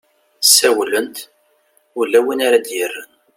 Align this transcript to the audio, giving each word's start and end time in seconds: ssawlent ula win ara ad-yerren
ssawlent 0.45 1.15
ula 1.99 2.19
win 2.25 2.39
ara 2.47 2.55
ad-yerren 2.61 3.09